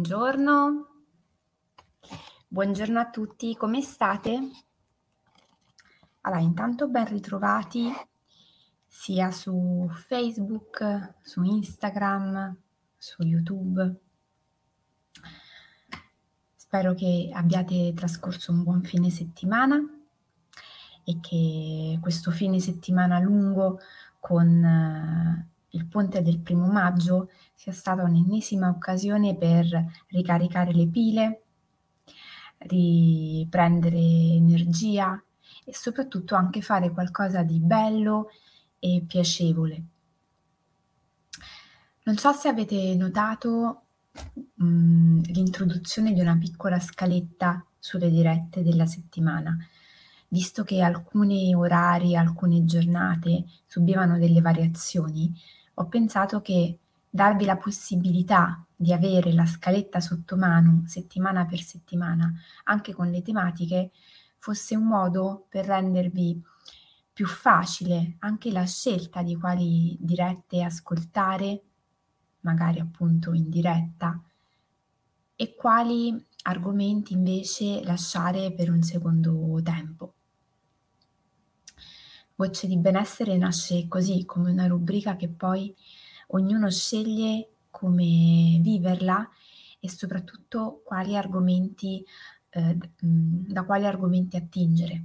Buongiorno, 0.00 0.86
buongiorno 2.48 2.98
a 2.98 3.10
tutti, 3.10 3.54
come 3.54 3.82
state? 3.82 4.40
Allora, 6.22 6.40
intanto 6.40 6.88
ben 6.88 7.04
ritrovati 7.06 7.92
sia 8.86 9.30
su 9.30 9.86
Facebook, 9.92 11.16
su 11.20 11.42
Instagram, 11.42 12.56
su 12.96 13.22
YouTube. 13.24 14.00
Spero 16.56 16.94
che 16.94 17.30
abbiate 17.34 17.92
trascorso 17.94 18.52
un 18.52 18.62
buon 18.62 18.82
fine 18.82 19.10
settimana 19.10 19.78
e 21.04 21.20
che 21.20 21.98
questo 22.00 22.30
fine 22.30 22.58
settimana 22.58 23.18
lungo 23.18 23.78
con 24.18 24.64
eh, 24.64 25.49
il 25.70 25.86
ponte 25.86 26.22
del 26.22 26.40
primo 26.40 26.66
maggio 26.66 27.30
sia 27.54 27.72
stata 27.72 28.02
un'ennesima 28.02 28.68
occasione 28.68 29.36
per 29.36 29.66
ricaricare 30.08 30.72
le 30.72 30.88
pile, 30.88 31.42
riprendere 32.58 33.96
energia 33.98 35.22
e 35.64 35.74
soprattutto 35.74 36.34
anche 36.34 36.60
fare 36.60 36.90
qualcosa 36.90 37.42
di 37.42 37.58
bello 37.60 38.30
e 38.78 39.04
piacevole. 39.06 39.82
Non 42.02 42.16
so 42.16 42.32
se 42.32 42.48
avete 42.48 42.94
notato 42.96 43.82
mh, 44.54 44.64
mm, 44.64 45.20
l'introduzione 45.24 46.12
di 46.12 46.20
una 46.20 46.36
piccola 46.36 46.80
scaletta 46.80 47.64
sulle 47.78 48.10
dirette 48.10 48.62
della 48.62 48.86
settimana, 48.86 49.56
visto 50.28 50.64
che 50.64 50.80
alcuni 50.80 51.54
orari, 51.54 52.16
alcune 52.16 52.64
giornate 52.64 53.44
subivano 53.66 54.18
delle 54.18 54.40
variazioni, 54.40 55.32
ho 55.80 55.86
pensato 55.86 56.42
che 56.42 56.78
darvi 57.08 57.46
la 57.46 57.56
possibilità 57.56 58.62
di 58.76 58.92
avere 58.92 59.32
la 59.32 59.46
scaletta 59.46 59.98
sotto 60.00 60.36
mano 60.36 60.82
settimana 60.86 61.46
per 61.46 61.60
settimana, 61.60 62.30
anche 62.64 62.92
con 62.92 63.10
le 63.10 63.22
tematiche, 63.22 63.90
fosse 64.36 64.76
un 64.76 64.84
modo 64.84 65.46
per 65.48 65.64
rendervi 65.64 66.40
più 67.12 67.26
facile 67.26 68.16
anche 68.20 68.52
la 68.52 68.64
scelta 68.64 69.22
di 69.22 69.36
quali 69.36 69.96
dirette 69.98 70.62
ascoltare, 70.62 71.62
magari 72.40 72.78
appunto 72.78 73.32
in 73.32 73.48
diretta, 73.48 74.22
e 75.34 75.54
quali 75.54 76.26
argomenti 76.42 77.14
invece 77.14 77.82
lasciare 77.84 78.52
per 78.52 78.70
un 78.70 78.82
secondo 78.82 79.58
tempo. 79.62 80.14
Voce 82.40 82.66
di 82.66 82.78
benessere 82.78 83.36
nasce 83.36 83.86
così, 83.86 84.24
come 84.24 84.50
una 84.50 84.66
rubrica 84.66 85.14
che 85.14 85.28
poi 85.28 85.76
ognuno 86.28 86.70
sceglie 86.70 87.50
come 87.68 88.58
viverla 88.62 89.28
e 89.78 89.90
soprattutto 89.90 90.80
quali 90.82 91.18
argomenti, 91.18 92.02
eh, 92.48 92.78
da 92.98 93.62
quali 93.64 93.84
argomenti 93.84 94.38
attingere. 94.38 95.04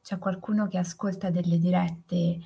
C'è 0.00 0.16
qualcuno 0.16 0.66
che 0.66 0.78
ascolta 0.78 1.28
delle 1.28 1.58
dirette 1.58 2.38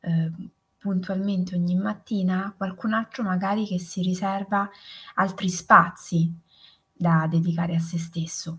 eh, 0.00 0.32
puntualmente 0.76 1.54
ogni 1.54 1.76
mattina, 1.76 2.52
qualcun 2.56 2.94
altro 2.94 3.22
magari 3.22 3.64
che 3.64 3.78
si 3.78 4.02
riserva 4.02 4.68
altri 5.14 5.48
spazi 5.48 6.34
da 6.92 7.28
dedicare 7.30 7.76
a 7.76 7.80
se 7.80 7.98
stesso. 7.98 8.58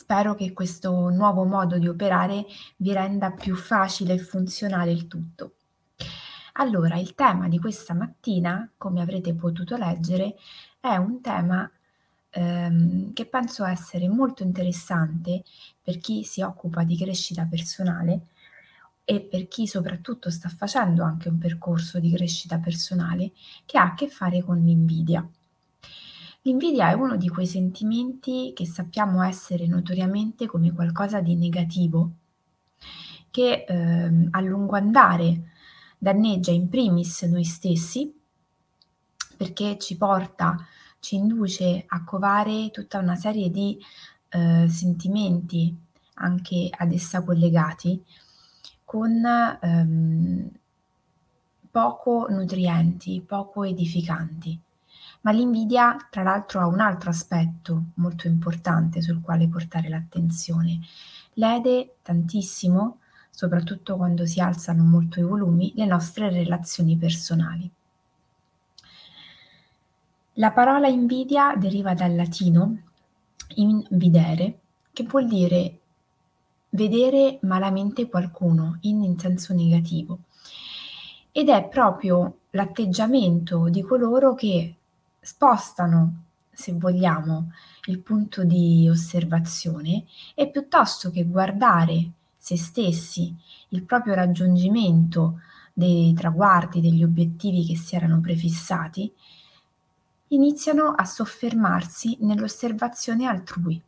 Spero 0.00 0.36
che 0.36 0.52
questo 0.52 1.08
nuovo 1.08 1.42
modo 1.42 1.76
di 1.76 1.88
operare 1.88 2.46
vi 2.76 2.92
renda 2.92 3.32
più 3.32 3.56
facile 3.56 4.12
e 4.12 4.18
funzionale 4.18 4.92
il 4.92 5.08
tutto. 5.08 5.54
Allora, 6.52 6.96
il 6.98 7.16
tema 7.16 7.48
di 7.48 7.58
questa 7.58 7.94
mattina, 7.94 8.70
come 8.76 9.00
avrete 9.00 9.34
potuto 9.34 9.76
leggere, 9.76 10.36
è 10.78 10.94
un 10.94 11.20
tema 11.20 11.68
ehm, 12.30 13.12
che 13.12 13.26
penso 13.26 13.64
essere 13.64 14.08
molto 14.08 14.44
interessante 14.44 15.42
per 15.82 15.98
chi 15.98 16.22
si 16.22 16.42
occupa 16.42 16.84
di 16.84 16.96
crescita 16.96 17.44
personale 17.46 18.28
e 19.04 19.20
per 19.20 19.48
chi 19.48 19.66
soprattutto 19.66 20.30
sta 20.30 20.48
facendo 20.48 21.02
anche 21.02 21.28
un 21.28 21.38
percorso 21.38 21.98
di 21.98 22.12
crescita 22.12 22.58
personale 22.58 23.32
che 23.66 23.78
ha 23.78 23.82
a 23.82 23.94
che 23.94 24.08
fare 24.08 24.44
con 24.44 24.62
l'invidia. 24.62 25.28
L'invidia 26.42 26.90
è 26.90 26.92
uno 26.92 27.16
di 27.16 27.28
quei 27.28 27.46
sentimenti 27.46 28.52
che 28.54 28.64
sappiamo 28.64 29.22
essere 29.22 29.66
notoriamente 29.66 30.46
come 30.46 30.72
qualcosa 30.72 31.20
di 31.20 31.34
negativo, 31.34 32.10
che 33.30 33.64
eh, 33.66 34.28
a 34.30 34.40
lungo 34.40 34.76
andare 34.76 35.52
danneggia 35.98 36.52
in 36.52 36.68
primis 36.68 37.22
noi 37.22 37.44
stessi, 37.44 38.14
perché 39.36 39.78
ci 39.78 39.96
porta, 39.96 40.56
ci 41.00 41.16
induce 41.16 41.84
a 41.86 42.04
covare 42.04 42.70
tutta 42.70 42.98
una 42.98 43.16
serie 43.16 43.50
di 43.50 43.78
eh, 44.30 44.68
sentimenti 44.68 45.76
anche 46.14 46.68
ad 46.70 46.92
essa 46.92 47.22
collegati, 47.22 48.02
con 48.84 49.24
ehm, 49.24 50.50
poco 51.70 52.26
nutrienti, 52.28 53.22
poco 53.26 53.64
edificanti. 53.64 54.60
Ma 55.22 55.32
l'invidia, 55.32 55.96
tra 56.10 56.22
l'altro, 56.22 56.60
ha 56.60 56.66
un 56.66 56.80
altro 56.80 57.10
aspetto 57.10 57.86
molto 57.94 58.26
importante 58.26 59.02
sul 59.02 59.20
quale 59.20 59.48
portare 59.48 59.88
l'attenzione. 59.88 60.80
Lede 61.34 61.96
tantissimo, 62.02 62.98
soprattutto 63.30 63.96
quando 63.96 64.26
si 64.26 64.40
alzano 64.40 64.84
molto 64.84 65.20
i 65.20 65.24
volumi, 65.24 65.72
le 65.76 65.86
nostre 65.86 66.30
relazioni 66.30 66.96
personali. 66.96 67.70
La 70.34 70.52
parola 70.52 70.86
invidia 70.86 71.54
deriva 71.56 71.94
dal 71.94 72.14
latino 72.14 72.82
invidere, 73.56 74.60
che 74.92 75.02
vuol 75.04 75.26
dire 75.26 75.78
vedere 76.70 77.38
malamente 77.42 78.08
qualcuno 78.08 78.78
in, 78.82 79.18
senso 79.18 79.52
negativo. 79.54 80.20
Ed 81.32 81.48
è 81.48 81.68
proprio 81.68 82.38
l'atteggiamento 82.50 83.68
di 83.68 83.82
coloro 83.82 84.34
che 84.34 84.77
spostano, 85.28 86.24
se 86.50 86.72
vogliamo, 86.72 87.52
il 87.84 87.98
punto 87.98 88.44
di 88.44 88.88
osservazione 88.88 90.04
e 90.34 90.48
piuttosto 90.48 91.10
che 91.10 91.24
guardare 91.24 92.10
se 92.38 92.56
stessi, 92.56 93.34
il 93.68 93.82
proprio 93.82 94.14
raggiungimento 94.14 95.40
dei 95.74 96.14
traguardi, 96.14 96.80
degli 96.80 97.04
obiettivi 97.04 97.66
che 97.66 97.76
si 97.76 97.94
erano 97.94 98.20
prefissati, 98.20 99.12
iniziano 100.28 100.94
a 100.96 101.04
soffermarsi 101.04 102.16
nell'osservazione 102.20 103.26
altrui. 103.26 103.80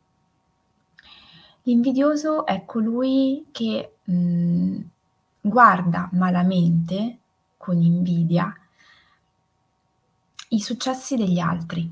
L'invidioso 1.63 2.45
è 2.45 2.65
colui 2.65 3.47
che 3.51 3.95
mh, 4.03 4.77
guarda 5.41 6.07
malamente, 6.13 7.17
con 7.57 7.81
invidia, 7.81 8.55
i 10.53 10.59
successi 10.59 11.15
degli 11.15 11.39
altri. 11.39 11.89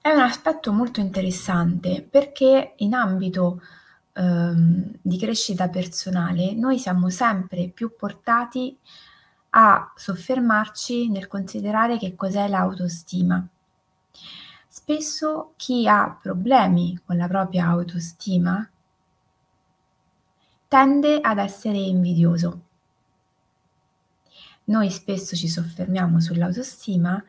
È 0.00 0.10
un 0.10 0.20
aspetto 0.20 0.72
molto 0.72 1.00
interessante 1.00 2.06
perché 2.08 2.74
in 2.76 2.94
ambito 2.94 3.60
ehm, 4.12 4.98
di 5.00 5.18
crescita 5.18 5.68
personale 5.68 6.54
noi 6.54 6.78
siamo 6.78 7.08
sempre 7.08 7.68
più 7.68 7.94
portati 7.96 8.76
a 9.50 9.92
soffermarci 9.94 11.08
nel 11.08 11.28
considerare 11.28 11.98
che 11.98 12.14
cos'è 12.14 12.48
l'autostima. 12.48 13.46
Spesso 14.68 15.52
chi 15.56 15.86
ha 15.86 16.18
problemi 16.20 17.00
con 17.04 17.16
la 17.16 17.28
propria 17.28 17.66
autostima 17.66 18.68
tende 20.68 21.20
ad 21.20 21.38
essere 21.38 21.78
invidioso 21.78 22.70
noi 24.64 24.90
spesso 24.90 25.34
ci 25.36 25.48
soffermiamo 25.48 26.20
sull'autostima, 26.20 27.22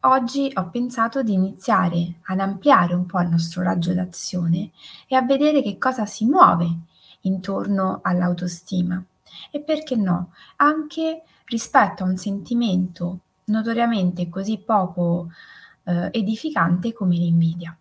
oggi 0.00 0.50
ho 0.54 0.68
pensato 0.70 1.22
di 1.22 1.32
iniziare 1.32 2.16
ad 2.24 2.40
ampliare 2.40 2.94
un 2.94 3.06
po' 3.06 3.20
il 3.20 3.28
nostro 3.28 3.62
raggio 3.62 3.94
d'azione 3.94 4.70
e 5.06 5.16
a 5.16 5.22
vedere 5.22 5.62
che 5.62 5.78
cosa 5.78 6.06
si 6.06 6.26
muove 6.26 6.68
intorno 7.22 8.00
all'autostima. 8.02 9.02
E 9.50 9.60
perché 9.60 9.96
no, 9.96 10.32
anche 10.56 11.22
rispetto 11.46 12.02
a 12.02 12.06
un 12.06 12.16
sentimento 12.16 13.20
notoriamente 13.44 14.28
così 14.28 14.58
poco 14.58 15.30
eh, 15.84 16.08
edificante 16.12 16.92
come 16.92 17.16
l'invidia. 17.16 17.76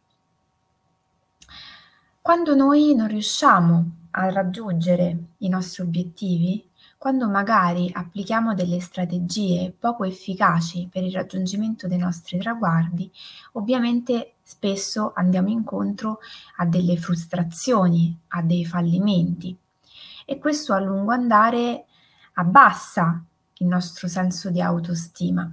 Quando 2.21 2.55
noi 2.55 2.95
non 2.95 3.07
riusciamo 3.07 3.91
a 4.11 4.29
raggiungere 4.31 5.17
i 5.39 5.49
nostri 5.49 5.83
obiettivi, 5.83 6.67
quando 7.05 7.29
magari 7.29 7.91
applichiamo 7.93 8.55
delle 8.55 8.79
strategie 8.79 9.71
poco 9.77 10.05
efficaci 10.05 10.89
per 10.91 11.03
il 11.03 11.13
raggiungimento 11.13 11.87
dei 11.87 11.99
nostri 11.99 12.39
traguardi, 12.39 13.11
ovviamente 13.51 14.37
spesso 14.41 15.11
andiamo 15.13 15.49
incontro 15.49 16.17
a 16.55 16.65
delle 16.65 16.97
frustrazioni, 16.97 18.17
a 18.29 18.41
dei 18.41 18.65
fallimenti 18.65 19.55
e 20.25 20.39
questo 20.39 20.73
a 20.73 20.79
lungo 20.79 21.11
andare 21.11 21.85
abbassa 22.33 23.23
il 23.59 23.67
nostro 23.67 24.07
senso 24.07 24.49
di 24.49 24.59
autostima. 24.59 25.47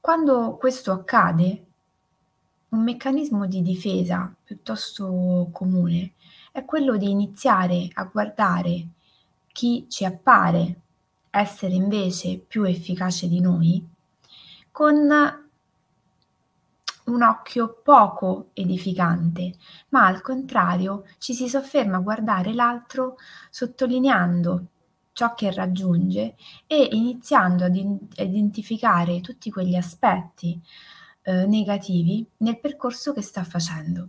Quando 0.00 0.56
questo 0.56 0.90
accade, 0.90 1.64
un 2.70 2.82
meccanismo 2.82 3.46
di 3.46 3.62
difesa 3.62 4.34
piuttosto 4.42 5.48
comune 5.52 6.14
è 6.50 6.64
quello 6.64 6.96
di 6.96 7.08
iniziare 7.08 7.88
a 7.92 8.02
guardare 8.02 8.88
chi 9.54 9.86
ci 9.88 10.04
appare 10.04 10.80
essere 11.30 11.74
invece 11.74 12.38
più 12.38 12.64
efficace 12.64 13.28
di 13.28 13.40
noi 13.40 13.86
con 14.72 15.08
un 17.04 17.22
occhio 17.22 17.80
poco 17.84 18.48
edificante, 18.52 19.54
ma 19.90 20.06
al 20.06 20.22
contrario 20.22 21.04
ci 21.18 21.34
si 21.34 21.48
sofferma 21.48 21.98
a 21.98 22.00
guardare 22.00 22.52
l'altro 22.52 23.16
sottolineando 23.48 24.66
ciò 25.12 25.34
che 25.34 25.52
raggiunge 25.52 26.34
e 26.66 26.88
iniziando 26.90 27.64
ad 27.64 27.76
identificare 27.76 29.20
tutti 29.20 29.52
quegli 29.52 29.76
aspetti 29.76 30.60
eh, 31.22 31.46
negativi 31.46 32.26
nel 32.38 32.58
percorso 32.58 33.12
che 33.12 33.22
sta 33.22 33.44
facendo. 33.44 34.08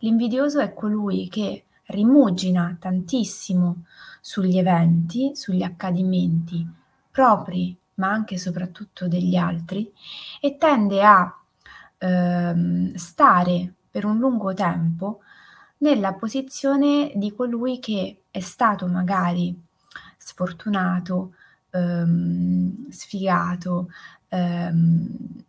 L'invidioso 0.00 0.58
è 0.58 0.74
colui 0.74 1.28
che 1.28 1.66
rimugina 1.90 2.76
tantissimo 2.78 3.84
sugli 4.20 4.58
eventi, 4.58 5.32
sugli 5.34 5.62
accadimenti 5.62 6.66
propri, 7.10 7.76
ma 7.94 8.10
anche 8.10 8.34
e 8.34 8.38
soprattutto 8.38 9.08
degli 9.08 9.36
altri, 9.36 9.92
e 10.40 10.56
tende 10.56 11.02
a 11.04 11.38
ehm, 11.98 12.94
stare 12.94 13.74
per 13.90 14.04
un 14.04 14.18
lungo 14.18 14.54
tempo 14.54 15.20
nella 15.78 16.14
posizione 16.14 17.12
di 17.14 17.34
colui 17.34 17.78
che 17.78 18.22
è 18.30 18.40
stato 18.40 18.86
magari 18.86 19.58
sfortunato, 20.16 21.34
ehm, 21.70 22.90
sfigato, 22.90 23.88
ehm, 24.28 25.44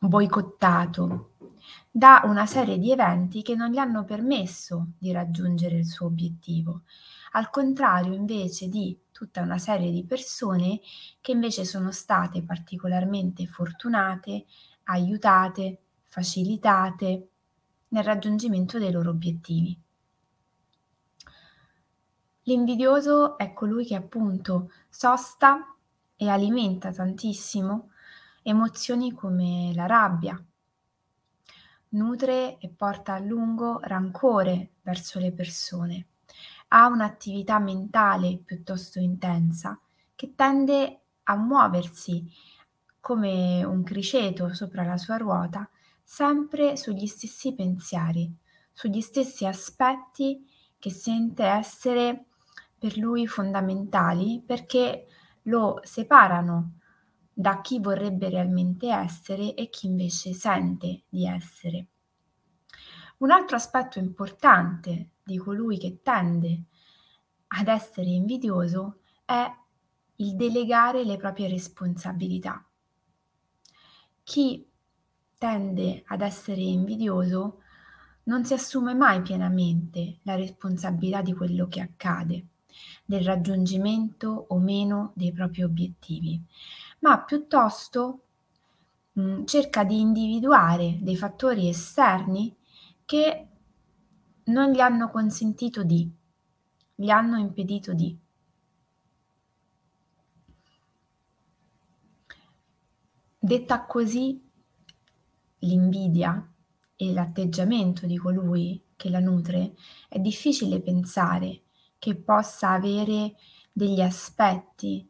boicottato 0.00 1.33
da 1.96 2.22
una 2.24 2.44
serie 2.44 2.76
di 2.76 2.90
eventi 2.90 3.42
che 3.42 3.54
non 3.54 3.70
gli 3.70 3.78
hanno 3.78 4.02
permesso 4.02 4.94
di 4.98 5.12
raggiungere 5.12 5.76
il 5.76 5.86
suo 5.86 6.06
obiettivo, 6.06 6.82
al 7.34 7.50
contrario 7.50 8.14
invece 8.14 8.68
di 8.68 8.98
tutta 9.12 9.42
una 9.42 9.58
serie 9.58 9.92
di 9.92 10.04
persone 10.04 10.80
che 11.20 11.30
invece 11.30 11.64
sono 11.64 11.92
state 11.92 12.42
particolarmente 12.42 13.46
fortunate, 13.46 14.46
aiutate, 14.86 15.82
facilitate 16.02 17.28
nel 17.90 18.02
raggiungimento 18.02 18.80
dei 18.80 18.90
loro 18.90 19.10
obiettivi. 19.10 19.80
L'invidioso 22.42 23.38
è 23.38 23.52
colui 23.52 23.86
che 23.86 23.94
appunto 23.94 24.72
sosta 24.88 25.76
e 26.16 26.28
alimenta 26.28 26.90
tantissimo 26.90 27.90
emozioni 28.42 29.12
come 29.12 29.70
la 29.76 29.86
rabbia, 29.86 30.44
nutre 31.94 32.58
e 32.58 32.68
porta 32.68 33.14
a 33.14 33.18
lungo 33.18 33.80
rancore 33.82 34.74
verso 34.82 35.18
le 35.18 35.32
persone, 35.32 36.06
ha 36.68 36.86
un'attività 36.86 37.58
mentale 37.58 38.38
piuttosto 38.44 38.98
intensa 38.98 39.78
che 40.14 40.34
tende 40.34 41.00
a 41.24 41.36
muoversi 41.36 42.30
come 43.00 43.64
un 43.64 43.82
criceto 43.82 44.52
sopra 44.54 44.84
la 44.84 44.96
sua 44.96 45.16
ruota, 45.16 45.68
sempre 46.02 46.76
sugli 46.76 47.06
stessi 47.06 47.54
pensieri, 47.54 48.34
sugli 48.72 49.00
stessi 49.00 49.46
aspetti 49.46 50.46
che 50.78 50.90
sente 50.90 51.44
essere 51.44 52.26
per 52.78 52.96
lui 52.96 53.26
fondamentali 53.26 54.42
perché 54.44 55.06
lo 55.42 55.80
separano 55.82 56.78
da 57.34 57.60
chi 57.60 57.80
vorrebbe 57.80 58.28
realmente 58.28 58.88
essere 58.88 59.54
e 59.54 59.68
chi 59.68 59.86
invece 59.86 60.32
sente 60.32 61.02
di 61.08 61.26
essere. 61.26 61.86
Un 63.18 63.30
altro 63.30 63.56
aspetto 63.56 63.98
importante 63.98 65.10
di 65.22 65.36
colui 65.36 65.78
che 65.78 66.00
tende 66.02 66.64
ad 67.48 67.68
essere 67.68 68.10
invidioso 68.10 69.00
è 69.24 69.50
il 70.16 70.36
delegare 70.36 71.04
le 71.04 71.16
proprie 71.16 71.48
responsabilità. 71.48 72.64
Chi 74.22 74.68
tende 75.36 76.02
ad 76.06 76.20
essere 76.20 76.60
invidioso 76.60 77.60
non 78.24 78.44
si 78.44 78.54
assume 78.54 78.94
mai 78.94 79.22
pienamente 79.22 80.20
la 80.22 80.36
responsabilità 80.36 81.20
di 81.20 81.34
quello 81.34 81.68
che 81.68 81.80
accade 81.80 82.46
del 83.04 83.22
raggiungimento 83.22 84.46
o 84.48 84.58
meno 84.58 85.12
dei 85.14 85.32
propri 85.32 85.62
obiettivi, 85.62 86.42
ma 87.04 87.22
piuttosto 87.22 88.22
mh, 89.12 89.20
mm, 89.22 89.44
cerca 89.44 89.84
di 89.84 90.00
individuare 90.00 90.98
dei 91.02 91.16
fattori 91.16 91.68
esterni 91.68 92.56
che 93.04 93.48
non 94.44 94.72
gli 94.72 94.80
hanno 94.80 95.10
consentito 95.10 95.84
di, 95.84 96.10
gli 96.94 97.10
hanno 97.10 97.36
impedito 97.36 97.92
di. 97.92 98.18
Detta 103.38 103.84
così, 103.84 104.42
l'invidia 105.58 106.50
e 106.96 107.12
l'atteggiamento 107.12 108.06
di 108.06 108.16
colui 108.16 108.82
che 108.96 109.10
la 109.10 109.20
nutre, 109.20 109.74
è 110.08 110.18
difficile 110.18 110.80
pensare 110.80 111.64
che 111.98 112.14
possa 112.16 112.70
avere 112.70 113.34
degli 113.70 114.00
aspetti, 114.00 115.06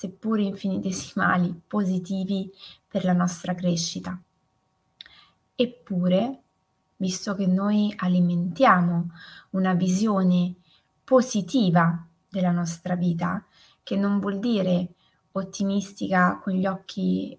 seppur 0.00 0.40
infinitesimali, 0.40 1.60
positivi 1.66 2.50
per 2.88 3.04
la 3.04 3.12
nostra 3.12 3.54
crescita. 3.54 4.18
Eppure, 5.54 6.42
visto 6.96 7.34
che 7.34 7.46
noi 7.46 7.92
alimentiamo 7.94 9.10
una 9.50 9.74
visione 9.74 10.54
positiva 11.04 12.02
della 12.30 12.50
nostra 12.50 12.96
vita, 12.96 13.44
che 13.82 13.96
non 13.96 14.20
vuol 14.20 14.38
dire 14.38 14.94
ottimistica 15.32 16.40
con 16.42 16.54
gli 16.54 16.64
occhi 16.64 17.38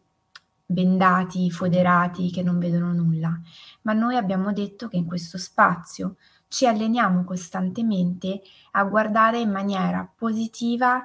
bendati, 0.64 1.50
foderati, 1.50 2.30
che 2.30 2.44
non 2.44 2.60
vedono 2.60 2.94
nulla, 2.94 3.42
ma 3.82 3.94
noi 3.94 4.18
abbiamo 4.18 4.54
detto 4.54 4.88
che 4.88 4.98
in 4.98 5.08
questo 5.08 5.40
spazio 5.40 6.18
ci 6.48 6.68
alleniamo 6.68 7.24
costantemente 7.24 8.44
a 8.74 8.84
guardare 8.84 9.40
in 9.40 9.50
maniera 9.50 10.08
positiva 10.16 11.04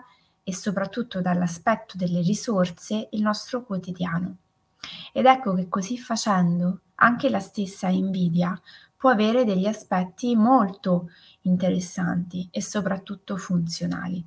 e 0.49 0.55
soprattutto 0.55 1.21
dall'aspetto 1.21 1.97
delle 1.97 2.21
risorse 2.21 3.09
il 3.11 3.21
nostro 3.21 3.65
quotidiano. 3.65 4.37
Ed 5.13 5.27
ecco 5.27 5.55
che 5.55 5.69
così 5.69 5.99
facendo 5.99 6.83
anche 6.95 7.29
la 7.29 7.41
stessa 7.41 7.89
invidia 7.89 8.57
può 8.97 9.11
avere 9.11 9.45
degli 9.45 9.67
aspetti 9.67 10.37
molto 10.37 11.09
interessanti 11.41 12.47
e 12.53 12.63
soprattutto 12.63 13.37
funzionali, 13.37 14.25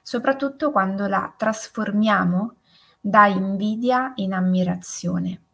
soprattutto 0.00 0.70
quando 0.70 1.08
la 1.08 1.34
trasformiamo 1.36 2.58
da 3.00 3.26
invidia 3.26 4.12
in 4.16 4.32
ammirazione. 4.32 5.45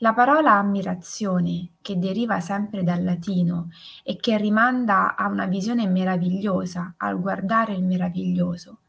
La 0.00 0.12
parola 0.12 0.52
ammirazione, 0.52 1.70
che 1.80 1.98
deriva 1.98 2.40
sempre 2.40 2.82
dal 2.82 3.02
latino 3.02 3.70
e 4.02 4.16
che 4.16 4.36
rimanda 4.36 5.16
a 5.16 5.26
una 5.28 5.46
visione 5.46 5.86
meravigliosa, 5.86 6.94
al 6.98 7.18
guardare 7.18 7.72
il 7.72 7.82
meraviglioso, 7.82 8.80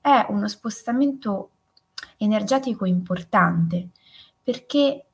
è 0.00 0.26
uno 0.28 0.46
spostamento 0.46 1.50
energetico 2.18 2.84
importante 2.84 3.88
perché 4.42 5.04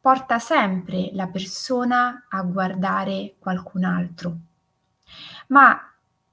porta 0.00 0.38
sempre 0.38 1.10
la 1.12 1.26
persona 1.26 2.26
a 2.28 2.42
guardare 2.42 3.34
qualcun 3.38 3.84
altro. 3.84 4.36
Ma 5.48 5.78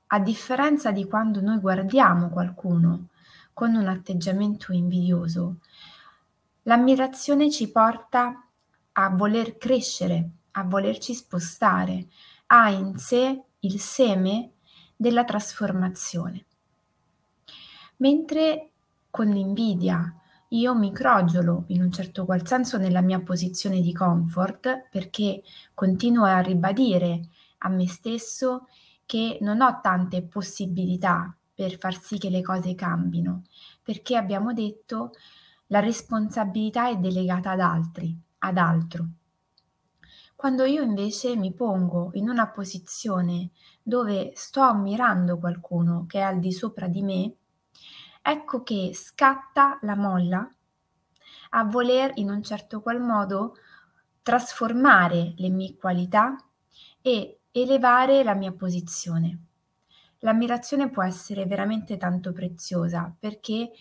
a 0.08 0.20
differenza 0.20 0.92
di 0.92 1.06
quando 1.06 1.42
noi 1.42 1.58
guardiamo 1.58 2.30
qualcuno 2.30 3.08
con 3.52 3.76
un 3.76 3.88
atteggiamento 3.88 4.72
invidioso, 4.72 5.58
L'ammirazione 6.64 7.50
ci 7.52 7.70
porta 7.72 8.48
a 8.94 9.10
voler 9.10 9.58
crescere, 9.58 10.30
a 10.52 10.64
volerci 10.64 11.14
spostare, 11.14 12.08
ha 12.48 12.70
in 12.70 12.98
sé 12.98 13.44
il 13.60 13.80
seme 13.80 14.52
della 14.96 15.24
trasformazione. 15.24 16.46
Mentre 17.98 18.72
con 19.10 19.28
l'invidia 19.28 20.16
io 20.50 20.76
mi 20.76 20.92
crogiolo 20.92 21.66
in 21.68 21.82
un 21.82 21.92
certo 21.92 22.26
qual 22.26 22.46
senso 22.46 22.78
nella 22.78 23.02
mia 23.02 23.20
posizione 23.22 23.82
di 23.82 23.92
comfort 23.92 24.88
perché 24.90 25.42
continuo 25.74 26.26
a 26.26 26.40
ribadire 26.40 27.30
a 27.60 27.70
me 27.70 27.88
stesso 27.88 28.68
che 29.06 29.38
non 29.42 29.62
ho 29.62 29.80
tante 29.82 30.22
possibilità 30.22 31.36
per 31.54 31.78
far 31.78 32.00
sì 32.00 32.18
che 32.18 32.30
le 32.30 32.42
cose 32.42 32.76
cambino, 32.76 33.44
perché 33.82 34.16
abbiamo 34.16 34.54
detto 34.54 35.12
la 35.74 35.80
responsabilità 35.80 36.88
è 36.90 36.98
delegata 36.98 37.50
ad 37.50 37.60
altri, 37.60 38.16
ad 38.40 38.58
altro. 38.58 39.08
Quando 40.36 40.66
io 40.66 40.84
invece 40.84 41.36
mi 41.36 41.52
pongo 41.52 42.12
in 42.14 42.30
una 42.30 42.48
posizione 42.50 43.50
dove 43.82 44.34
sto 44.36 44.62
ammirando 44.62 45.40
qualcuno 45.40 46.06
che 46.08 46.20
è 46.20 46.22
al 46.22 46.38
di 46.38 46.52
sopra 46.52 46.88
di 46.88 47.02
me, 47.02 47.34
ecco 48.22 48.62
che 48.62 48.92
scatta 48.94 49.80
la 49.82 49.96
molla 49.96 50.48
a 51.56 51.64
voler 51.64 52.12
in 52.16 52.30
un 52.30 52.44
certo 52.44 52.80
qual 52.80 53.02
modo 53.02 53.56
trasformare 54.22 55.34
le 55.38 55.50
mie 55.50 55.76
qualità 55.76 56.36
e 57.02 57.40
elevare 57.52 58.24
la 58.24 58.36
mia 58.36 58.52
posizione. 58.52 59.40
L'ammirazione 60.20 60.92
può 60.92 61.04
essere 61.04 61.48
veramente 61.48 61.98
tanto 61.98 62.32
preziosa 62.32 63.14
perché 63.20 63.72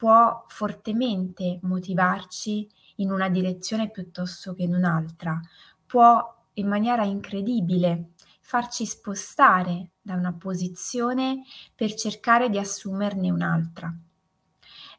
può 0.00 0.46
fortemente 0.48 1.58
motivarci 1.64 2.66
in 2.96 3.12
una 3.12 3.28
direzione 3.28 3.90
piuttosto 3.90 4.54
che 4.54 4.62
in 4.62 4.74
un'altra, 4.74 5.38
può 5.84 6.46
in 6.54 6.66
maniera 6.66 7.04
incredibile 7.04 8.12
farci 8.40 8.86
spostare 8.86 9.90
da 10.00 10.14
una 10.14 10.32
posizione 10.32 11.42
per 11.74 11.92
cercare 11.92 12.48
di 12.48 12.56
assumerne 12.56 13.30
un'altra. 13.30 13.94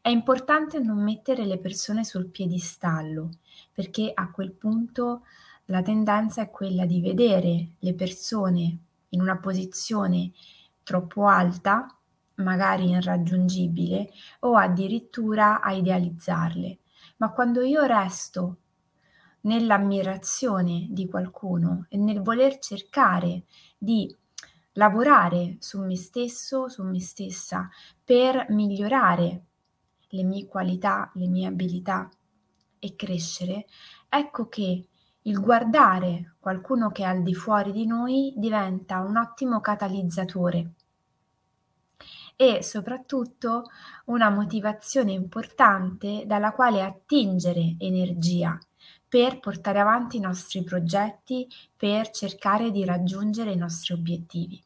È 0.00 0.08
importante 0.08 0.78
non 0.78 1.02
mettere 1.02 1.46
le 1.46 1.58
persone 1.58 2.04
sul 2.04 2.28
piedistallo, 2.28 3.30
perché 3.72 4.12
a 4.14 4.30
quel 4.30 4.52
punto 4.52 5.22
la 5.64 5.82
tendenza 5.82 6.42
è 6.42 6.50
quella 6.50 6.86
di 6.86 7.00
vedere 7.00 7.72
le 7.80 7.94
persone 7.94 8.78
in 9.08 9.20
una 9.20 9.36
posizione 9.38 10.30
troppo 10.84 11.26
alta, 11.26 11.88
magari 12.36 12.90
irraggiungibile, 12.90 14.10
o 14.40 14.56
addirittura 14.56 15.60
a 15.60 15.72
idealizzarle. 15.72 16.78
Ma 17.18 17.30
quando 17.32 17.62
io 17.62 17.82
resto 17.82 18.58
nell'ammirazione 19.42 20.86
di 20.90 21.08
qualcuno 21.08 21.86
e 21.88 21.96
nel 21.96 22.22
voler 22.22 22.58
cercare 22.58 23.44
di 23.76 24.14
lavorare 24.72 25.56
su 25.58 25.80
me 25.82 25.96
stesso, 25.96 26.68
su 26.68 26.82
me 26.84 27.00
stessa, 27.00 27.68
per 28.04 28.46
migliorare 28.50 29.44
le 30.08 30.22
mie 30.22 30.46
qualità, 30.46 31.10
le 31.14 31.26
mie 31.26 31.46
abilità 31.46 32.08
e 32.78 32.96
crescere, 32.96 33.66
ecco 34.08 34.48
che 34.48 34.86
il 35.22 35.40
guardare 35.40 36.34
qualcuno 36.40 36.90
che 36.90 37.02
è 37.02 37.06
al 37.06 37.22
di 37.22 37.34
fuori 37.34 37.70
di 37.70 37.86
noi 37.86 38.34
diventa 38.36 39.00
un 39.00 39.16
ottimo 39.16 39.60
catalizzatore 39.60 40.72
e 42.42 42.60
soprattutto 42.60 43.70
una 44.06 44.28
motivazione 44.28 45.12
importante 45.12 46.24
dalla 46.26 46.50
quale 46.50 46.82
attingere 46.82 47.76
energia 47.78 48.58
per 49.06 49.38
portare 49.38 49.78
avanti 49.78 50.16
i 50.16 50.20
nostri 50.20 50.64
progetti, 50.64 51.46
per 51.76 52.10
cercare 52.10 52.72
di 52.72 52.84
raggiungere 52.84 53.52
i 53.52 53.56
nostri 53.56 53.94
obiettivi. 53.94 54.60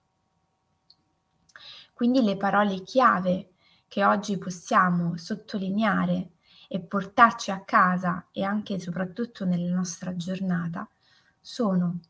Quindi 1.93 2.23
le 2.23 2.39
parole 2.39 2.83
chiave 2.83 3.51
che 3.89 4.07
oggi 4.07 4.39
possiamo 4.39 5.19
sottolineare 5.19 6.31
e 6.69 6.81
portarci 6.81 7.51
a 7.51 7.61
casa 7.61 8.29
e 8.33 8.43
anche 8.43 8.73
e 8.73 8.81
soprattutto 8.81 9.45
nella 9.45 9.75
nostra 9.75 10.17
giornata 10.17 10.89
sono 11.43 12.01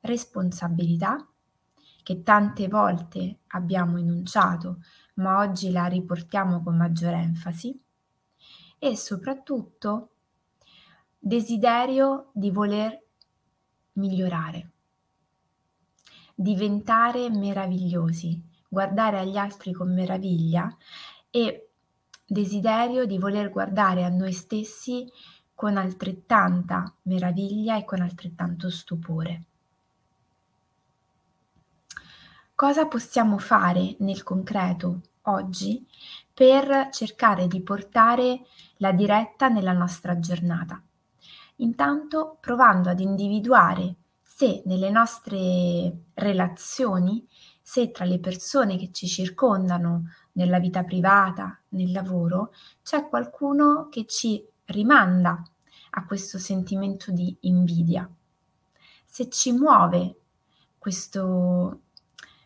responsabilità, 0.00 1.26
che 2.02 2.22
tante 2.22 2.68
volte 2.68 3.40
abbiamo 3.48 3.98
enunciato, 3.98 4.82
ma 5.14 5.38
oggi 5.38 5.70
la 5.70 5.86
riportiamo 5.86 6.62
con 6.62 6.76
maggiore 6.76 7.16
enfasi, 7.16 7.78
e 8.78 8.96
soprattutto 8.96 10.10
desiderio 11.18 12.30
di 12.32 12.50
voler 12.50 13.00
migliorare, 13.92 14.70
diventare 16.34 17.30
meravigliosi, 17.30 18.42
guardare 18.68 19.20
agli 19.20 19.36
altri 19.36 19.72
con 19.72 19.92
meraviglia 19.92 20.74
e 21.30 21.68
desiderio 22.26 23.06
di 23.06 23.18
voler 23.18 23.50
guardare 23.50 24.02
a 24.02 24.08
noi 24.08 24.32
stessi 24.32 25.06
con 25.54 25.76
altrettanta 25.76 26.92
meraviglia 27.02 27.76
e 27.76 27.84
con 27.84 28.00
altrettanto 28.00 28.68
stupore. 28.68 29.44
Cosa 32.62 32.86
possiamo 32.86 33.38
fare 33.38 33.96
nel 33.98 34.22
concreto 34.22 35.00
oggi 35.22 35.84
per 36.32 36.90
cercare 36.92 37.48
di 37.48 37.60
portare 37.60 38.42
la 38.76 38.92
diretta 38.92 39.48
nella 39.48 39.72
nostra 39.72 40.20
giornata? 40.20 40.80
Intanto 41.56 42.36
provando 42.40 42.88
ad 42.88 43.00
individuare 43.00 43.96
se 44.22 44.62
nelle 44.66 44.90
nostre 44.90 46.04
relazioni, 46.14 47.26
se 47.60 47.90
tra 47.90 48.04
le 48.04 48.20
persone 48.20 48.76
che 48.76 48.92
ci 48.92 49.08
circondano 49.08 50.12
nella 50.34 50.60
vita 50.60 50.84
privata, 50.84 51.60
nel 51.70 51.90
lavoro, 51.90 52.52
c'è 52.84 53.08
qualcuno 53.08 53.88
che 53.90 54.06
ci 54.06 54.40
rimanda 54.66 55.42
a 55.90 56.04
questo 56.04 56.38
sentimento 56.38 57.10
di 57.10 57.36
invidia. 57.40 58.08
Se 59.04 59.28
ci 59.28 59.50
muove 59.50 60.20
questo, 60.78 61.80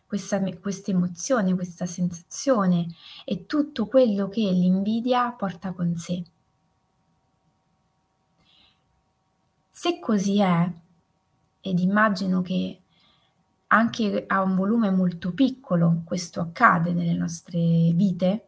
questa, 0.07 0.41
emozione, 0.85 1.53
questa 1.53 1.85
sensazione 1.85 2.87
e 3.25 3.45
tutto 3.45 3.87
quello 3.87 4.29
che 4.29 4.41
l'invidia 4.41 5.31
porta 5.31 5.73
con 5.73 5.95
sé. 5.97 6.23
Se 9.69 9.99
così 9.99 10.39
è, 10.39 10.71
ed 11.61 11.79
immagino 11.79 12.41
che 12.41 12.81
anche 13.67 14.23
a 14.25 14.41
un 14.41 14.55
volume 14.55 14.89
molto 14.89 15.33
piccolo 15.33 16.01
questo 16.05 16.39
accade 16.39 16.93
nelle 16.93 17.13
nostre 17.13 17.59
vite, 17.93 18.47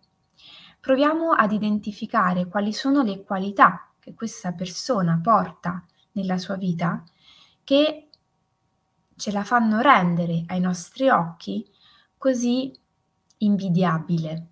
proviamo 0.80 1.32
ad 1.32 1.52
identificare 1.52 2.48
quali 2.48 2.72
sono 2.72 3.04
le 3.04 3.22
qualità 3.24 3.92
che 4.00 4.14
questa 4.14 4.54
persona 4.54 5.20
porta 5.22 5.86
nella 6.14 6.38
sua 6.38 6.56
vita 6.56 7.04
che 7.64 8.09
ce 9.20 9.32
la 9.32 9.44
fanno 9.44 9.82
rendere 9.82 10.46
ai 10.48 10.62
nostri 10.62 11.10
occhi 11.10 11.70
così 12.18 12.74
invidiabile. 13.40 14.48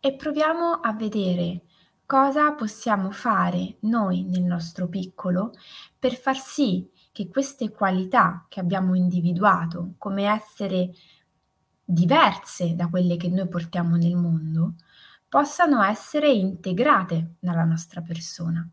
E 0.00 0.14
proviamo 0.14 0.80
a 0.82 0.92
vedere 0.94 1.62
cosa 2.04 2.52
possiamo 2.54 3.12
fare 3.12 3.76
noi 3.82 4.24
nel 4.24 4.42
nostro 4.42 4.88
piccolo 4.88 5.52
per 5.96 6.14
far 6.14 6.36
sì 6.36 6.90
che 7.12 7.28
queste 7.28 7.70
qualità 7.70 8.46
che 8.48 8.58
abbiamo 8.58 8.96
individuato 8.96 9.94
come 9.96 10.24
essere 10.24 10.90
diverse 11.84 12.74
da 12.74 12.88
quelle 12.88 13.16
che 13.16 13.28
noi 13.28 13.46
portiamo 13.46 13.94
nel 13.94 14.16
mondo 14.16 14.74
possano 15.28 15.82
essere 15.82 16.32
integrate 16.32 17.36
nella 17.40 17.64
nostra 17.64 18.02
persona 18.02 18.68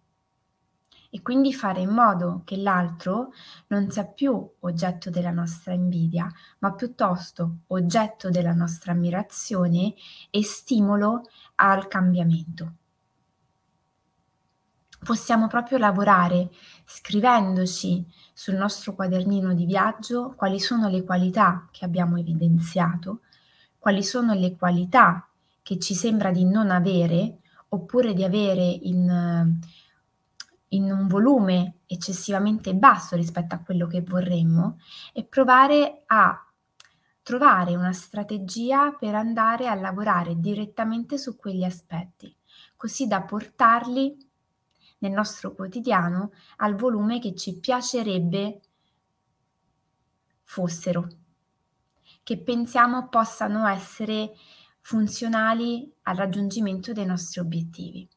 e 1.10 1.22
quindi 1.22 1.54
fare 1.54 1.82
in 1.82 1.90
modo 1.90 2.42
che 2.46 2.56
l'altro 2.58 3.32
non 3.68 3.90
sia 3.90 4.06
più 4.06 4.48
oggetto 4.60 5.10
della 5.10 5.32
nostra 5.32 5.74
invidia, 5.74 6.32
ma 6.60 6.74
piuttosto 6.74 7.60
oggetto 7.68 8.30
della 8.30 8.54
nostra 8.54 8.92
ammirazione 8.92 9.96
e 10.30 10.44
stimolo 10.44 11.24
al 11.56 11.88
cambiamento. 11.88 12.74
Possiamo 15.04 15.48
proprio 15.48 15.78
lavorare 15.78 16.50
scrivendoci 16.86 18.06
sul 18.34 18.56
nostro 18.56 18.94
quadernino 18.94 19.54
di 19.54 19.66
viaggio 19.66 20.34
quali 20.36 20.60
sono 20.60 20.90
le 20.90 21.04
qualità 21.04 21.68
che 21.72 21.86
abbiamo 21.86 22.18
evidenziato, 22.18 23.22
quali 23.80 24.04
sono 24.04 24.34
le 24.34 24.58
qualità 24.58 25.28
che 25.64 25.80
ci 25.80 25.96
sembra 25.96 26.32
di 26.32 26.44
non 26.44 26.70
avere 26.70 27.40
oppure 27.70 28.14
di 28.14 28.24
avere 28.24 28.64
in, 28.64 29.60
in 30.70 30.92
un 30.92 31.08
volume 31.08 31.80
eccessivamente 31.86 32.76
basso 32.76 33.16
rispetto 33.16 33.56
a 33.56 33.60
quello 33.60 33.88
che 33.88 34.02
vorremmo 34.02 34.80
e 35.14 35.24
provare 35.24 36.04
a 36.08 36.44
trovare 37.24 37.76
una 37.76 37.94
strategia 37.94 38.92
per 38.92 39.14
andare 39.14 39.68
a 39.68 39.76
lavorare 39.76 40.40
direttamente 40.40 41.18
su 41.18 41.36
quegli 41.36 41.64
aspetti, 41.64 42.36
così 42.76 43.08
da 43.08 43.22
portarli 43.22 44.18
nel 45.00 45.12
nostro 45.12 45.54
quotidiano 45.54 46.32
al 46.58 46.76
volume 46.76 47.20
che 47.20 47.36
ci 47.36 47.60
piacerebbe 47.60 48.62
fossero, 50.44 51.08
che 52.24 52.40
pensiamo 52.40 53.08
possano 53.10 53.68
essere 53.68 54.34
funzionali 54.82 55.94
al 56.04 56.16
raggiungimento 56.16 56.94
dei 56.94 57.06
nostri 57.06 57.40
obiettivi. 57.40 58.10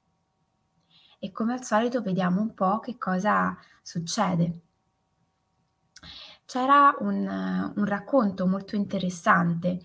E 1.25 1.31
come 1.31 1.53
al 1.53 1.63
solito 1.63 2.03
vediamo 2.03 2.41
un 2.41 2.53
po' 2.53 2.81
che 2.81 2.99
cosa 2.99 3.57
succede. 3.81 4.61
C'era 6.45 6.97
un, 6.99 7.73
un 7.77 7.85
racconto 7.85 8.49
molto 8.49 8.75
interessante 8.75 9.79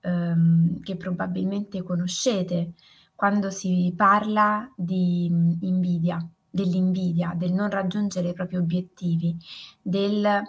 ehm, 0.00 0.80
che 0.80 0.96
probabilmente 0.96 1.84
conoscete 1.84 2.72
quando 3.14 3.50
si 3.50 3.94
parla 3.96 4.68
di 4.74 5.26
invidia 5.60 6.28
dell'invidia, 6.50 7.34
del 7.36 7.52
non 7.52 7.70
raggiungere 7.70 8.30
i 8.30 8.34
propri 8.34 8.56
obiettivi, 8.56 9.36
del 9.80 10.42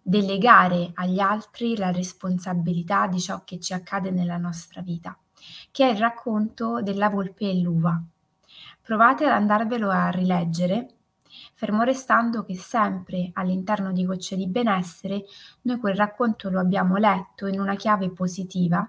delegare 0.00 0.92
agli 0.94 1.18
altri 1.20 1.76
la 1.76 1.90
responsabilità 1.90 3.06
di 3.06 3.20
ciò 3.20 3.44
che 3.44 3.60
ci 3.60 3.74
accade 3.74 4.10
nella 4.10 4.38
nostra 4.38 4.80
vita, 4.80 5.14
che 5.70 5.86
è 5.86 5.92
il 5.92 5.98
racconto 5.98 6.80
della 6.80 7.10
volpe 7.10 7.50
e 7.50 7.60
l'uva. 7.60 8.02
Provate 8.80 9.24
ad 9.26 9.32
andarvelo 9.32 9.90
a 9.90 10.10
rileggere, 10.10 10.94
fermo 11.54 11.82
restando 11.82 12.44
che 12.44 12.56
sempre 12.56 13.30
all'interno 13.34 13.92
di 13.92 14.04
Gocce 14.04 14.36
di 14.36 14.46
Benessere 14.46 15.24
noi 15.62 15.78
quel 15.78 15.94
racconto 15.94 16.48
lo 16.48 16.60
abbiamo 16.60 16.96
letto 16.96 17.46
in 17.46 17.60
una 17.60 17.74
chiave 17.74 18.10
positiva, 18.10 18.88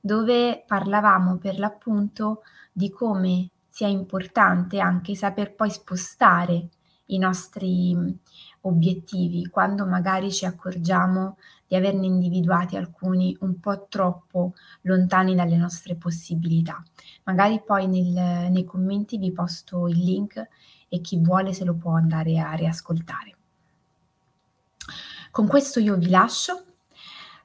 dove 0.00 0.62
parlavamo 0.66 1.38
per 1.38 1.58
l'appunto 1.58 2.42
di 2.72 2.90
come 2.90 3.50
sia 3.66 3.88
importante 3.88 4.78
anche 4.78 5.14
saper 5.14 5.54
poi 5.54 5.70
spostare 5.70 6.68
i 7.06 7.18
nostri 7.18 8.18
obiettivi 8.66 9.48
quando 9.48 9.86
magari 9.86 10.32
ci 10.32 10.44
accorgiamo 10.44 11.36
di 11.66 11.76
averne 11.76 12.06
individuati 12.06 12.76
alcuni 12.76 13.36
un 13.40 13.58
po' 13.58 13.86
troppo 13.88 14.54
lontani 14.82 15.34
dalle 15.34 15.56
nostre 15.56 15.96
possibilità. 15.96 16.82
Magari 17.24 17.62
poi 17.64 17.86
nel, 17.86 18.50
nei 18.50 18.64
commenti 18.64 19.18
vi 19.18 19.32
posto 19.32 19.88
il 19.88 19.98
link 19.98 20.48
e 20.88 21.00
chi 21.00 21.18
vuole 21.18 21.52
se 21.52 21.64
lo 21.64 21.74
può 21.74 21.92
andare 21.92 22.38
a 22.38 22.52
riascoltare. 22.52 23.36
Con 25.30 25.46
questo 25.48 25.80
io 25.80 25.96
vi 25.96 26.10
lascio, 26.10 26.64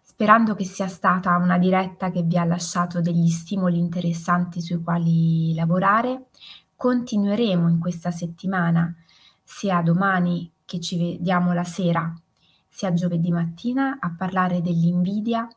sperando 0.02 0.54
che 0.54 0.66
sia 0.66 0.88
stata 0.88 1.36
una 1.38 1.58
diretta 1.58 2.12
che 2.12 2.22
vi 2.22 2.38
ha 2.38 2.44
lasciato 2.44 3.02
degli 3.02 3.30
stimoli 3.30 3.80
interessanti 3.80 4.62
sui 4.62 4.82
quali 4.84 5.56
lavorare. 5.56 6.26
Continueremo 6.76 7.68
in 7.68 7.80
questa 7.80 8.12
settimana, 8.12 8.94
sia 9.44 9.82
domani 9.82 10.50
che 10.70 10.80
ci 10.80 11.00
vediamo 11.00 11.52
la 11.52 11.64
sera, 11.64 12.14
sia 12.68 12.94
giovedì 12.94 13.32
mattina, 13.32 13.98
a 14.00 14.14
parlare 14.16 14.62
dell'invidia 14.62 15.48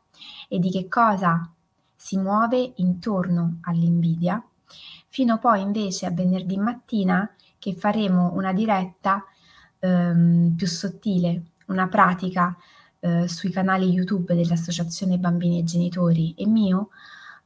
e 0.47 0.57
di 0.57 0.71
che 0.71 0.87
cosa 0.87 1.47
si 1.95 2.17
muove 2.17 2.73
intorno 2.77 3.59
all'invidia, 3.61 4.43
fino 5.09 5.37
poi 5.37 5.61
invece 5.61 6.07
a 6.07 6.11
venerdì 6.11 6.57
mattina 6.57 7.31
che 7.59 7.75
faremo 7.75 8.31
una 8.33 8.53
diretta 8.53 9.23
ehm, 9.77 10.55
più 10.57 10.65
sottile, 10.65 11.43
una 11.67 11.87
pratica 11.87 12.57
eh, 12.99 13.27
sui 13.27 13.51
canali 13.51 13.91
YouTube 13.91 14.33
dell'Associazione 14.33 15.19
Bambini 15.19 15.59
e 15.59 15.63
Genitori 15.63 16.33
e 16.35 16.47
mio, 16.47 16.89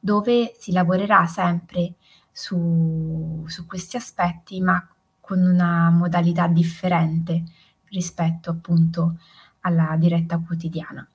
dove 0.00 0.54
si 0.58 0.72
lavorerà 0.72 1.26
sempre 1.26 1.96
su, 2.32 3.44
su 3.46 3.66
questi 3.66 3.98
aspetti, 3.98 4.58
ma 4.62 4.82
con 5.28 5.44
una 5.44 5.90
modalità 5.90 6.46
differente 6.46 7.42
rispetto 7.90 8.48
appunto 8.48 9.18
alla 9.60 9.94
diretta 9.98 10.38
quotidiana. 10.38 11.06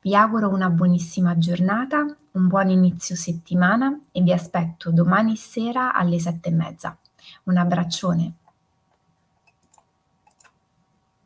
Vi 0.00 0.14
auguro 0.14 0.48
una 0.48 0.70
buonissima 0.70 1.36
giornata, 1.36 2.06
un 2.32 2.48
buon 2.48 2.70
inizio 2.70 3.14
settimana 3.14 4.00
e 4.12 4.22
vi 4.22 4.32
aspetto 4.32 4.90
domani 4.90 5.36
sera 5.36 5.92
alle 5.92 6.18
sette 6.18 6.48
e 6.48 6.52
mezza. 6.52 6.96
Un 7.44 7.58
abbraccione. 7.58 8.32